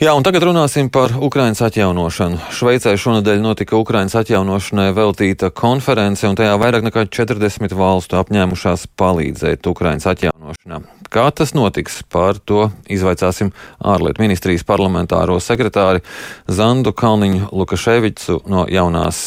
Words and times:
Jā, 0.00 0.14
un 0.16 0.24
tagad 0.24 0.46
runāsim 0.48 0.86
par 0.88 1.12
Ukraiņas 1.12 1.58
atjaunošanu. 1.66 2.38
Šveicē 2.56 2.94
šonadēļ 2.96 3.42
notika 3.44 3.76
Ukraiņas 3.76 4.14
atjaunošanai 4.22 4.86
veltīta 4.96 5.50
konference, 5.52 6.24
un 6.24 6.38
tajā 6.40 6.54
vairāk 6.56 6.86
nekā 6.86 7.02
40 7.12 7.74
valstu 7.76 8.16
apņēmušās 8.16 8.86
palīdzēt 8.96 9.68
Ukraiņas 9.68 10.08
atjaunošanā. 10.14 10.80
Kā 11.12 11.26
tas 11.36 11.52
notiks, 11.52 12.00
par 12.08 12.40
to 12.40 12.70
izvaicāsim 12.88 13.52
ārlietu 13.76 14.24
ministrijas 14.24 14.64
parlamentāro 14.64 15.36
sekretāri 15.36 16.00
Zandu 16.48 16.96
Kalniņu 16.96 17.52
Lukaševicu 17.52 18.40
no 18.48 18.64
jaunās 18.72 19.26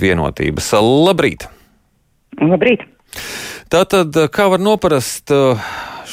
vienotības. 0.00 0.72
Labrīt! 0.80 1.50
Labrīt! 2.40 2.88
Tātad, 3.68 4.16
kā 4.32 4.48
var 4.48 4.64
noprast, 4.72 5.36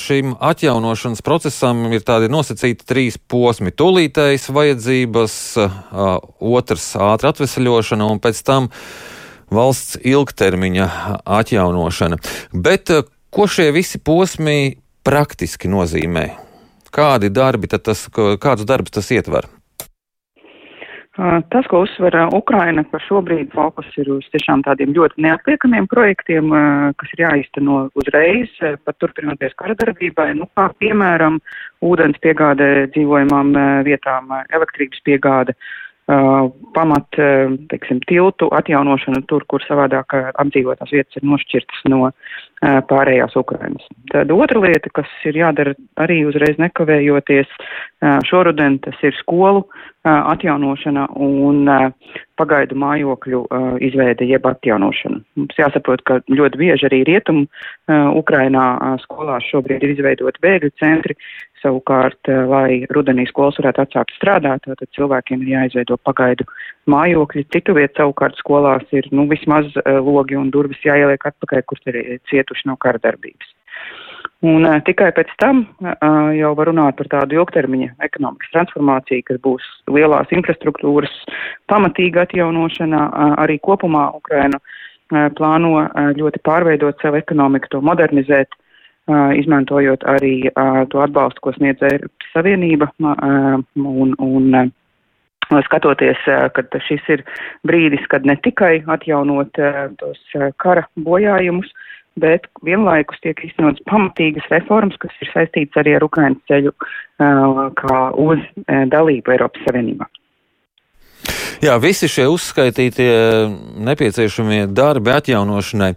šim 0.02 0.34
atjaunošanas 0.40 1.22
procesam 1.26 1.86
ir 1.94 2.04
tādi 2.08 2.30
nosacīti 2.32 2.88
trīs 2.88 3.18
posmi- 3.18 3.74
tūlītējas 3.80 4.50
vajadzības, 4.50 5.36
otrs- 6.40 6.88
ātra 7.12 7.32
atvesaļošana 7.32 8.09
un 8.09 8.20
pēc 8.20 8.44
tam 8.44 8.70
valsts 9.52 9.98
ilgtermiņa 10.02 10.90
atjaunošana. 11.26 12.18
Bet 12.54 12.90
ko 13.30 13.48
šie 13.48 13.72
visi 13.72 14.00
posmi 14.00 14.78
praktiski 15.04 15.70
nozīmē? 15.70 16.31
Kādi 16.92 17.30
darbi 17.30 17.68
tas, 17.68 18.08
kādus 18.12 18.66
darbus 18.66 18.92
tas 18.92 19.12
ietver? 19.12 19.48
Tas, 21.12 21.66
ko 21.68 21.82
uzsver 21.84 22.16
Ukraina 22.32 22.86
par 22.88 23.02
šobrīd, 23.04 23.50
fokus 23.52 23.90
ir 24.00 24.08
uz 24.14 24.24
tiešām 24.32 24.62
tādiem 24.64 24.94
ļoti 24.96 25.20
neatliekamiem 25.26 25.90
projektiem, 25.92 26.54
kas 26.96 27.12
ir 27.18 27.26
jāizteno 27.26 27.82
uzreiz, 28.00 28.54
pat 28.86 28.96
turpinoties 29.04 29.58
kara 29.60 29.76
darbībai, 29.82 30.30
nu, 30.40 30.48
kā 30.56 30.70
piemēram 30.80 31.42
ūdens 31.84 32.16
piegāde 32.24 32.88
dzīvojamām 32.96 33.52
vietām, 33.84 34.32
elektrības 34.56 35.04
piegāde, 35.04 35.58
pamat, 36.08 37.20
teiksim, 37.72 38.02
tiltu 38.08 38.50
atjaunošana 38.58 39.22
tur, 39.30 39.45
kur 39.48 39.64
savādāk 39.64 40.16
apdzīvotās 40.31 40.92
vietas 40.92 41.20
ir 41.20 41.28
nošķirtas 41.28 41.86
no 41.92 42.09
pārējās 42.62 43.38
Ukrainas. 43.39 43.86
Tad 44.12 44.31
otra 44.34 44.62
lieta, 44.62 44.92
kas 44.94 45.09
ir 45.25 45.40
jādara 45.40 45.73
arī 46.02 46.22
uzreiz 46.30 46.59
nekavējoties 46.62 47.50
šoruden, 48.28 48.80
tas 48.86 48.98
ir 49.06 49.16
skolu 49.17 49.64
atjaunošana 50.06 51.08
un 51.22 51.70
pagaidu 52.38 52.78
mājokļu 52.81 53.44
izveide 53.86 54.25
jeb 54.30 54.45
atjaunošana. 54.50 55.22
Mums 55.38 55.62
jāsaprot, 55.62 56.03
ka 56.06 56.20
ļoti 56.30 56.62
bieži 56.62 56.90
arī 56.90 57.03
rietumu 57.08 57.45
Ukrainā 58.18 58.97
skolās 59.06 59.45
šobrīd 59.52 59.86
ir 59.86 59.95
izveidoti 59.95 60.44
bēgļu 60.44 60.73
centri, 60.81 61.18
savukārt, 61.62 62.30
lai 62.50 62.84
rudenī 62.94 63.28
skolas 63.30 63.59
varētu 63.62 63.86
atsākt 63.86 64.14
strādāt, 64.17 64.66
tad 64.66 64.92
cilvēkiem 64.98 65.45
ir 65.45 65.54
jāizveido 65.56 65.98
pagaidu 66.06 66.48
mājokļi. 66.92 67.48
Citu 67.53 67.78
vietu 67.78 68.02
savukārt 68.02 68.38
skolās 68.42 68.86
ir, 68.92 69.08
nu, 69.16 69.28
vismaz 69.31 69.70
logi 69.86 70.38
un 70.40 70.52
durvis 70.53 70.81
jāieliek 70.86 71.26
atpakaļ, 71.31 71.66
kur 71.70 71.81
ir 71.94 72.22
cietuši 72.31 72.70
no 72.72 72.78
kara 72.81 73.02
darbības. 73.03 73.56
Un 74.42 74.66
uh, 74.66 74.80
tikai 74.81 75.12
pēc 75.14 75.30
tam 75.38 75.62
uh, 75.86 76.31
jau 76.34 76.52
var 76.58 76.72
runāt 76.72 76.98
par 76.98 77.09
tādu 77.12 77.38
ilgtermiņa 77.38 77.92
ekonomikas 78.08 78.50
transformāciju, 78.56 79.25
kas 79.28 79.38
būs 79.46 79.68
lielās 79.94 80.34
infrastruktūras 80.34 81.14
pamatīga 81.70 82.25
atjaunošana. 82.25 83.03
Uh, 83.06 83.36
arī 83.46 83.59
kopumā 83.62 84.09
Ukraina 84.18 84.58
plāno 85.12 85.81
ļoti 86.16 86.40
pārveidot 86.40 87.02
savu 87.03 87.18
ekonomiku, 87.20 87.68
to 87.73 87.81
modernizēt, 87.84 88.53
uh, 88.56 88.70
izmantojot 89.09 90.03
arī 90.07 90.35
uh, 90.52 90.83
to 90.91 91.02
atbalstu, 91.02 91.41
ko 91.41 91.53
sniedz 91.55 91.81
Eiropas 91.83 92.33
Savienība. 92.35 92.91
Uh, 93.02 93.63
un, 93.75 94.13
un, 94.19 94.53
uh, 94.55 94.69
Skatoties, 95.66 96.19
ka 96.55 96.80
šis 96.85 97.07
ir 97.11 97.23
brīdis, 97.67 98.05
kad 98.07 98.23
ne 98.23 98.38
tikai 98.39 98.85
atjaunot 98.88 99.57
tos 99.99 100.22
kara 100.63 100.85
bojājumus, 100.95 101.67
bet 102.23 102.47
vienlaikus 102.63 103.19
tiek 103.19 103.41
iznotas 103.44 103.84
pamatīgas 103.90 104.47
reformas, 104.53 104.95
kas 105.01 105.11
ir 105.19 105.31
saistītas 105.34 105.81
arī 105.81 105.97
ar 105.97 106.07
Ukrainas 106.07 106.40
ceļu 106.47 106.72
kā 107.81 108.00
uz 108.23 108.47
dalību 108.95 109.35
Eiropas 109.35 109.67
Savienībā. 109.67 110.07
Jā, 111.61 111.75
visi 111.84 112.07
šie 112.07 112.29
uzskaitītie 112.31 113.11
nepieciešamie 113.91 114.63
darbi 114.72 115.11
atjaunošanai, 115.13 115.91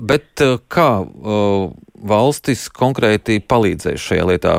bet 0.00 0.42
kā 0.72 0.90
valstis 2.00 2.68
konkrēti 2.72 3.40
palīdzēs 3.44 4.00
šajā 4.10 4.26
lietā? 4.32 4.54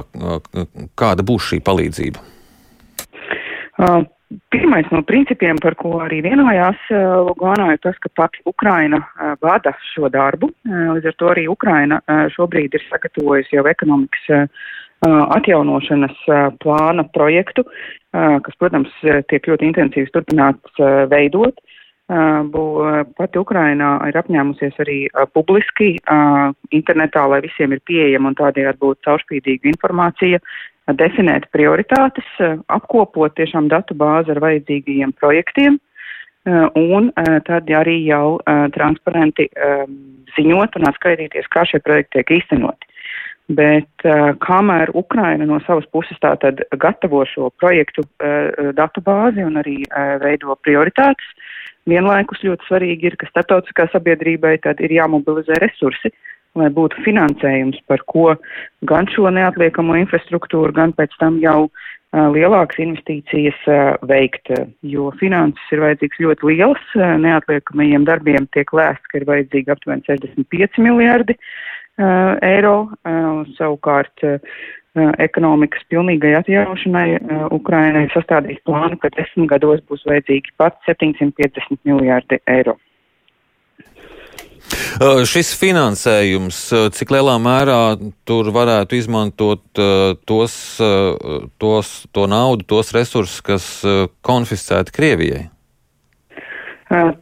Kāda 0.99 1.25
būs 1.25 1.51
šī 1.51 1.61
palīdzība? 1.65 2.19
Pirmais 4.51 4.87
no 4.93 5.01
principiem, 5.03 5.57
par 5.59 5.75
ko 5.75 5.97
arī 6.05 6.21
vienojās 6.23 6.79
Lugānā, 7.27 7.73
ir 7.75 7.81
tas, 7.83 7.97
ka 7.99 8.11
pati 8.15 8.39
Ukraina 8.47 9.01
vada 9.43 9.73
šo 9.91 10.07
darbu. 10.11 10.51
Līdz 10.67 11.09
ar 11.11 11.17
to 11.19 11.31
arī 11.33 11.47
Ukraina 11.51 11.99
šobrīd 12.35 12.77
ir 12.77 12.85
sagatavojusi 12.87 13.57
jau 13.57 13.65
ekonomikas 13.67 14.47
atjaunošanas 15.35 16.23
plāna 16.61 17.03
projektu, 17.11 17.65
kas, 18.13 18.55
protams, 18.61 18.93
tiek 19.31 19.49
ļoti 19.49 19.71
intensīvi 19.71 20.13
turpināts 20.13 20.81
veidot. 21.11 21.59
Pati 22.11 23.39
Ukraina 23.39 23.93
ir 24.09 24.17
apņēmusies 24.19 24.79
arī 24.83 24.97
publiski 25.31 25.93
internetā, 26.75 27.23
lai 27.31 27.39
visiem 27.45 27.71
ir 27.71 27.79
pieejama 27.87 28.33
un 28.33 28.35
tādējādi 28.35 28.81
būtu 28.81 29.05
caurspīdīga 29.07 29.71
informācija 29.71 30.41
definēt 30.99 31.47
prioritātes, 31.55 32.27
apkopot 32.67 33.35
tiešām 33.37 33.69
datu 33.71 33.95
bāzi 33.95 34.33
ar 34.33 34.41
vajadzīgajiem 34.43 35.13
projektiem 35.21 35.79
un 36.75 37.11
tad 37.47 37.69
arī 37.69 38.01
jau 38.07 38.41
transparenti 38.75 39.47
ziņot 40.35 40.75
un 40.79 40.87
atskaitīties, 40.89 41.47
kā 41.53 41.63
šie 41.69 41.79
projekti 41.85 42.17
tiek 42.17 42.41
īstenoti. 42.41 42.87
Bet 43.51 44.03
kamēr 44.43 44.91
Ukraina 44.95 45.45
no 45.45 45.59
savas 45.65 45.85
puses 45.91 46.17
tātad 46.23 46.61
gatavo 46.79 47.23
šo 47.27 47.51
projektu 47.59 48.03
datu 48.75 49.03
bāzi 49.03 49.43
un 49.43 49.59
arī 49.59 49.83
veido 50.23 50.55
prioritātes, 50.63 51.27
vienlaikus 51.89 52.43
ļoti 52.45 52.67
svarīgi 52.67 53.11
ir, 53.11 53.15
ka 53.19 53.29
starptautiskā 53.29 53.87
sabiedrībai 53.91 54.57
tad 54.65 54.81
ir 54.83 54.93
jāmobilizē 54.97 55.59
resursi, 55.63 56.11
lai 56.59 56.67
būtu 56.73 56.99
finansējums, 57.05 57.79
par 57.87 58.03
ko 58.11 58.33
gan 58.89 59.07
šo 59.11 59.31
neatliekamo 59.31 59.95
infrastruktūru, 60.01 60.73
gan 60.75 60.91
pēc 60.97 61.15
tam 61.21 61.39
jau 61.43 61.69
uh, 61.69 62.27
lielākas 62.35 62.81
investīcijas 62.83 63.59
uh, 63.71 63.93
veikt, 64.09 64.51
jo 64.83 65.09
finanses 65.21 65.71
ir 65.71 65.83
vajadzīgs 65.85 66.19
ļoti 66.25 66.49
liels, 66.51 66.83
uh, 66.99 67.15
neatliekamajiem 67.23 68.07
darbiem 68.09 68.49
tiek 68.55 68.73
lēsts, 68.75 69.07
ka 69.11 69.21
ir 69.21 69.29
vajadzīgi 69.31 69.71
aptuveni 69.71 70.07
65 70.09 70.83
miljārdi 70.83 71.37
uh, 71.37 72.35
eiro, 72.43 72.75
savukārt 73.57 74.27
ekonomikas 74.95 75.83
pilnīgai 75.89 76.33
atjaunošanai 76.41 77.07
Ukrainai 77.55 78.07
sastādīs 78.11 78.59
plānu, 78.67 78.97
ka 78.99 79.11
desmit 79.15 79.49
gados 79.51 79.83
būs 79.87 80.03
vajadzīgi 80.07 80.55
pat 80.59 80.79
750 80.87 81.79
miljārdi 81.87 82.41
eiro. 82.51 82.75
Šis 85.27 85.51
finansējums, 85.57 86.59
cik 86.95 87.11
lielā 87.11 87.37
mērā 87.41 87.95
tur 88.27 88.51
varētu 88.53 88.99
izmantot 88.99 89.63
tos, 90.29 90.55
tos, 91.59 91.89
to 92.13 92.27
naudu, 92.29 92.67
tos 92.67 92.91
resursus, 92.95 93.41
kas 93.43 93.65
konfiscēti 94.27 94.93
Krievijai? 94.95 95.43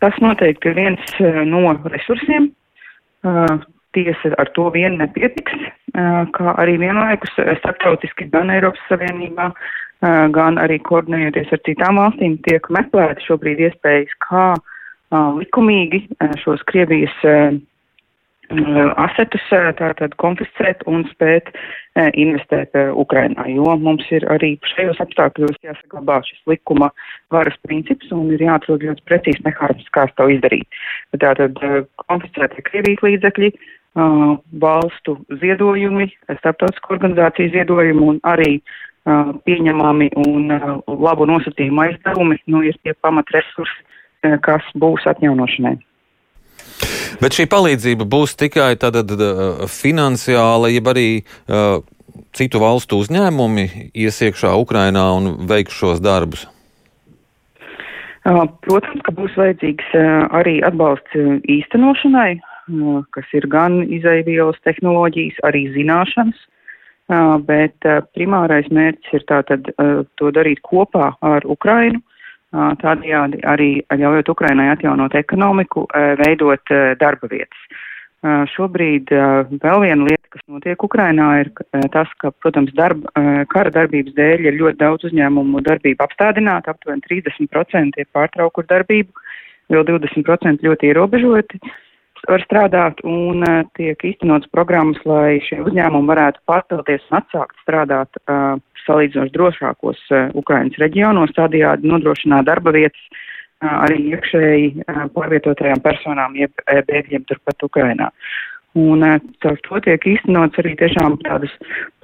Tas 0.02 0.18
noteikti 0.22 0.72
ir 0.72 0.78
viens 0.78 1.18
no 1.48 1.62
resursiem. 1.94 2.52
Tiesa 3.96 4.34
ar 4.38 4.52
to 4.54 4.68
vien 4.74 5.00
nepietiks, 5.00 5.64
kā 6.36 6.56
arī 6.62 6.78
vienlaikus 6.82 7.34
starptautiski 7.62 8.30
gan 8.34 8.52
Eiropas 8.54 8.82
Savienībā, 8.90 9.50
gan 10.36 10.60
arī 10.62 10.80
koordinējoties 10.86 11.56
ar 11.56 11.64
citām 11.68 12.00
valstīm 12.00 12.38
tiek 12.48 12.70
meklēti 12.72 13.26
šobrīd 13.28 13.66
iespējas, 13.68 14.14
kā 14.24 14.46
likumīgi 15.12 16.06
šos 16.44 16.64
Krievijas 16.70 17.18
asetus 18.98 19.44
tātad 19.78 20.16
konfiscēt 20.18 20.82
un 20.90 21.04
spēt 21.12 21.52
investēt 22.18 22.74
Ukrainā, 22.98 23.46
jo 23.52 23.76
mums 23.78 24.08
ir 24.10 24.26
arī 24.32 24.56
šajos 24.72 25.02
apstākļos 25.04 25.60
jāsaglabā 25.62 26.22
šis 26.26 26.40
likuma 26.50 26.90
varas 27.30 27.58
princips 27.68 28.10
un 28.16 28.32
ir 28.34 28.42
jāatrod 28.42 28.82
ļoti 28.88 29.06
precīzi 29.06 29.44
mehānisms, 29.46 29.92
kā 29.94 30.08
to 30.16 30.30
izdarīt. 30.34 30.66
Tātad 31.22 31.60
konfiscētie 32.08 32.66
Krievijas 32.66 33.06
līdzekļi, 33.06 33.52
valstu 33.96 35.16
ziedojumi, 35.42 36.06
starptautisku 36.38 36.94
organizāciju 36.94 37.52
ziedojumi 37.56 38.06
un 38.14 38.20
arī 38.24 38.60
pieņemami 39.48 40.12
un 40.22 40.52
labu 40.88 41.26
nosacījumu 41.26 41.82
aizdevumi, 41.88 42.38
nu, 42.54 42.62
ir 42.68 42.78
tie 42.84 42.94
pamatresursi, 43.02 43.88
Eh, 44.20 44.36
kas 44.44 44.66
būs 44.76 45.06
atjaunošanai. 45.08 45.78
Bet 47.24 47.36
šī 47.36 47.46
palīdzība 47.52 48.04
būs 48.08 48.36
tikai 48.40 48.74
tāda 48.80 49.04
finansiāla, 49.72 50.68
jeb 50.74 50.90
arī 50.92 51.08
uh, 51.24 51.80
citu 52.36 52.60
valstu 52.60 53.00
uzņēmumi 53.00 53.66
ies 53.96 54.20
iekšā 54.28 54.52
Ukrainā 54.60 55.06
un 55.16 55.30
veiks 55.48 55.76
šos 55.80 56.04
darbus? 56.04 56.46
Protams, 58.28 59.00
ka 59.08 59.16
būs 59.16 59.36
vajadzīgs 59.40 59.96
arī 60.36 60.60
atbalsts 60.68 61.16
īstenošanai, 61.50 62.42
kas 63.16 63.34
ir 63.34 63.48
gan 63.50 63.82
izaivielas 63.88 64.60
tehnoloģijas, 64.68 65.42
arī 65.48 65.66
zināšanas, 65.74 66.40
bet 67.48 67.90
primārais 68.14 68.70
mērķis 68.70 69.18
ir 69.18 69.26
tātad 69.30 69.72
to 70.20 70.32
darīt 70.36 70.62
kopā 70.66 71.14
ar 71.26 71.46
Ukrainu, 71.50 72.02
tādējādi 72.54 73.42
arī 73.46 73.70
ļaujot 73.94 74.30
Ukrainai 74.34 74.70
atjaunot 74.74 75.16
ekonomiku, 75.18 75.88
veidot 76.22 76.74
darba 77.02 77.30
vietas. 77.32 77.62
Šobrīd 78.52 79.14
vēl 79.14 79.84
viena 79.86 80.06
lieta, 80.06 80.28
kas 80.34 80.42
notiek 80.52 80.82
Ukrainā, 80.84 81.28
ir 81.40 81.52
tas, 81.94 82.10
ka, 82.20 82.34
protams, 82.44 82.74
darba, 82.76 83.14
kara 83.50 83.72
darbības 83.72 84.14
dēļ 84.18 84.50
ir 84.50 84.58
ļoti 84.60 84.80
daudz 84.82 85.08
uzņēmumu 85.08 85.62
darbību 85.64 86.04
apstādināta, 86.04 86.74
aptuveni 86.76 87.06
30% 87.08 88.02
ir 88.02 88.10
pārtraukuši 88.12 88.72
darbību, 88.74 89.30
vēl 89.72 89.86
20% 89.88 90.66
ļoti 90.68 90.92
ierobežoti 90.92 91.62
var 92.30 92.44
strādāt 92.46 93.02
un 93.08 93.44
tiek 93.78 94.06
īstenots 94.12 94.50
programmas, 94.54 95.00
lai 95.10 95.40
šie 95.46 95.62
uzņēmumi 95.66 96.12
varētu 96.12 96.44
pārcelties 96.50 97.06
un 97.10 97.20
atsākt 97.22 97.58
strādāt 97.64 98.22
salīdzinoši 98.86 99.36
drošākos 99.36 100.06
Ukrainas 100.40 100.78
reģionos, 100.82 101.36
tādējādi 101.38 101.90
nodrošināt 101.90 102.48
darba 102.50 102.74
vietas 102.76 103.26
arī 103.60 104.14
iekšēji 104.14 104.86
pārvietotajām 105.16 105.82
personām, 105.84 106.38
jeb 106.40 106.54
bēgļiem 106.88 107.26
turpat 107.28 107.68
Ukrainā. 107.68 108.10
Un 108.78 109.02
caur 109.42 109.58
to 109.66 109.80
tiek 109.82 110.04
īstenots 110.06 110.60
arī 110.62 110.76
tiešām 110.78 111.18
tādas 111.26 111.52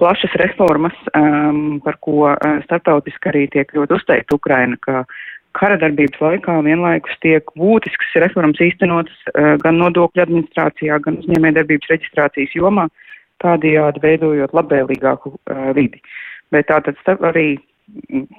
plašas 0.00 0.32
reformas, 0.42 0.96
um, 1.14 1.78
par 1.84 1.94
ko 2.02 2.32
uh, 2.32 2.56
starptautiski 2.64 3.30
arī 3.30 3.44
tiek 3.52 3.70
ļoti 3.76 3.94
uzteikta 3.94 4.34
Ukraina, 4.34 4.74
ka 4.82 5.04
kara 5.56 5.78
darbības 5.80 6.20
laikā 6.22 6.56
vienlaikus 6.66 7.16
tiek 7.24 7.48
būtisks 7.58 8.16
reformas 8.22 8.60
īstenotas 8.62 9.16
uh, 9.32 9.54
gan 9.62 9.80
nodokļu 9.80 10.24
administrācijā, 10.26 11.00
gan 11.04 11.20
uzņēmē 11.22 11.54
darbības 11.56 11.92
reģistrācijas 11.92 12.56
jomā, 12.58 12.88
tādējādi 13.44 14.02
veidojot 14.04 14.54
labvēlīgāku 14.56 15.32
uh, 15.34 15.70
vidi. 15.76 16.02
Bet 16.54 16.68
tātad 16.70 17.00
arī 17.26 17.48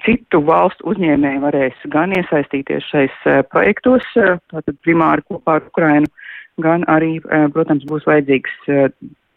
citu 0.04 0.42
valstu 0.44 0.90
uzņēmēji 0.92 1.44
varēs 1.44 1.86
gan 1.94 2.16
iesaistīties 2.18 2.90
šais 2.92 3.22
uh, 3.26 3.42
projektos, 3.52 4.06
uh, 4.20 4.38
tātad 4.54 4.78
primāri 4.86 5.26
kopā 5.30 5.60
ar 5.60 5.70
Ukrainu, 5.70 6.12
gan 6.64 6.82
arī, 6.90 7.20
protams, 7.54 7.84
būs 7.86 8.08
vajadzīgs 8.10 8.56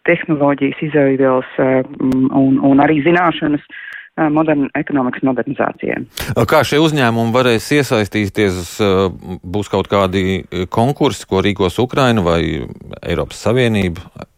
tehnoloģijas 0.09 0.79
izēvielas 0.87 1.51
uh, 1.61 1.83
un, 2.01 2.57
un 2.65 2.81
arī 2.81 3.03
zināšanas 3.05 3.61
uh, 3.61 3.83
moderna 4.31 4.69
ekonomikas 4.77 5.23
modernizācijai. 5.27 6.03
Kā 6.51 6.63
šie 6.67 6.81
uzņēmumi 6.83 7.35
varēs 7.35 7.71
iesaistīties? 7.79 8.75
Būs 9.41 9.71
kaut 9.73 9.89
kādi 9.93 10.43
konkursi, 10.73 11.29
ko 11.31 11.45
rīkos 11.45 11.79
Ukraina 11.83 12.25
vai 12.25 12.43
Eiropas 13.01 13.41
Savienība? 13.47 14.29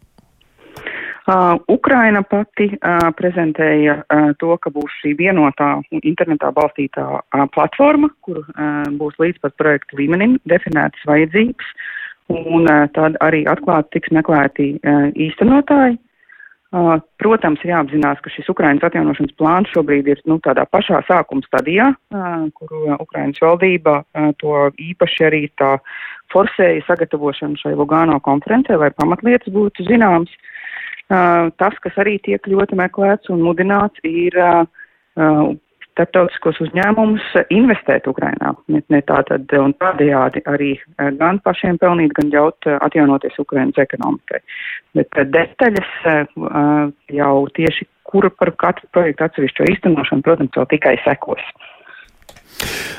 Uh, 1.23 1.55
Ukraina 1.71 2.23
pati 2.27 2.67
uh, 2.67 2.99
prezentēja 3.15 4.01
uh, 4.03 4.33
to, 4.43 4.57
ka 4.59 4.73
būs 4.75 4.91
šī 4.99 5.13
vienotā 5.21 5.77
internetā 6.03 6.51
balstītā 6.51 7.05
uh, 7.15 7.45
platforma, 7.55 8.11
kur 8.27 8.41
uh, 8.43 8.89
būs 8.99 9.15
līdz 9.23 9.39
pat 9.45 9.55
projektu 9.55 10.01
līmenim 10.01 10.41
definētas 10.51 11.07
vajadzības, 11.07 11.69
un 12.35 12.67
uh, 12.67 12.89
tad 12.99 13.21
arī 13.23 13.45
atklāti 13.47 14.01
tiks 14.01 14.11
meklēti 14.19 14.73
uh, 14.83 15.13
īstenotāji. 15.15 15.95
Uh, 15.95 16.12
protams, 17.21 17.61
ir 17.65 17.75
jāapzinās, 17.75 18.21
ka 18.25 18.31
šis 18.33 18.49
Ukrainas 18.49 18.85
atjaunošanas 18.87 19.35
plāns 19.37 19.73
šobrīd 19.75 20.09
ir 20.09 20.23
nu, 20.31 20.39
tādā 20.45 20.65
pašā 20.73 21.03
sākuma 21.05 21.45
stadijā, 21.45 21.91
uh, 21.93 22.97
Ukrainas 23.03 23.43
valdība 23.43 24.03
to 24.41 24.71
īpaši 24.81 25.27
arī 25.29 25.43
tā 25.61 25.75
forsēja 26.33 26.85
sagatavošanu 26.87 27.61
šai 27.61 27.75
Lugāno 27.77 28.17
konferencē, 28.25 28.79
lai 28.81 28.91
pamatlietas 28.97 29.53
būtu 29.53 29.85
zināmas. 29.85 30.33
Tas, 31.09 31.75
kas 31.85 31.99
arī 32.01 32.17
tiek 32.25 32.47
ļoti 32.49 32.79
meklēts 32.79 33.29
un 33.33 33.43
mudināts, 33.45 34.01
ir 34.07 34.33
starptautiskos 35.93 36.61
uzņēmumus 36.65 37.25
investēt 37.55 38.09
Ukrainā. 38.11 38.53
Ne, 38.73 38.83
ne 38.93 39.01
tā 39.09 39.21
tad 39.29 39.53
un 39.59 39.75
tādējādi 39.83 40.45
arī 40.51 40.73
gan 41.21 41.41
pašiem 41.45 41.79
pelnīt, 41.83 42.15
gan 42.19 42.33
ļaut 42.33 42.69
atjaunoties 42.79 43.39
Ukrainas 43.43 43.81
ekonomikai. 43.83 44.41
Bet 44.97 45.21
detaļas 45.35 45.93
jau 47.13 47.35
tieši, 47.59 47.89
kura 48.09 48.33
par 48.35 48.53
katru 48.61 48.89
projektu 48.93 49.29
atsevišķo 49.29 49.69
īstenošanu, 49.73 50.25
protams, 50.27 50.57
vēl 50.57 50.69
tikai 50.75 50.97
sekos. 51.05 51.45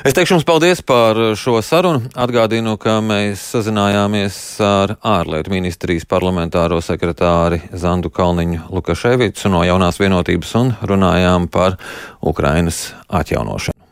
Es 0.04 0.12
teikšu 0.12 0.34
jums 0.34 0.44
paldies 0.44 0.82
par 0.84 1.16
šo 1.40 1.56
sarunu. 1.64 2.10
Atgādinu, 2.12 2.74
ka 2.80 2.98
mēs 3.00 3.40
sazinājāmies 3.54 4.36
ar 4.64 4.96
ārlietu 5.00 5.54
ministrijas 5.54 6.04
parlamentāro 6.10 6.82
sekretāri 6.84 7.62
Zandu 7.72 8.12
Kalniņu 8.12 8.68
Lukaševicu 8.68 9.52
no 9.54 9.64
jaunās 9.64 10.02
vienotības 10.02 10.52
un 10.60 10.74
runājām 10.92 11.48
par 11.48 11.78
Ukrainas 12.20 12.90
atjaunošanu. 13.08 13.83